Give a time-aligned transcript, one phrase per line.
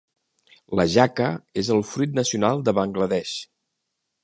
[0.79, 1.27] La jaca
[1.63, 3.37] és el fruit nacional de Bangladesh.